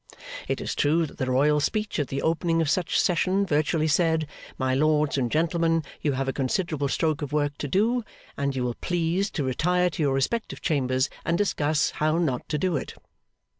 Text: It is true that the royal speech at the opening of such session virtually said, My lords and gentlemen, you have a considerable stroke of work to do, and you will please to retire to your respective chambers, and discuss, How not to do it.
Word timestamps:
It 0.47 0.59
is 0.59 0.73
true 0.73 1.05
that 1.05 1.19
the 1.19 1.29
royal 1.29 1.59
speech 1.59 1.99
at 1.99 2.07
the 2.07 2.23
opening 2.23 2.59
of 2.59 2.71
such 2.71 2.99
session 2.99 3.45
virtually 3.45 3.87
said, 3.87 4.25
My 4.57 4.73
lords 4.73 5.15
and 5.15 5.31
gentlemen, 5.31 5.83
you 6.01 6.13
have 6.13 6.27
a 6.27 6.33
considerable 6.33 6.87
stroke 6.87 7.21
of 7.21 7.31
work 7.31 7.55
to 7.59 7.67
do, 7.67 8.03
and 8.35 8.55
you 8.55 8.63
will 8.63 8.73
please 8.81 9.29
to 9.29 9.43
retire 9.43 9.91
to 9.91 10.01
your 10.01 10.15
respective 10.15 10.59
chambers, 10.59 11.07
and 11.23 11.37
discuss, 11.37 11.91
How 11.91 12.17
not 12.17 12.49
to 12.49 12.57
do 12.57 12.75
it. 12.77 12.95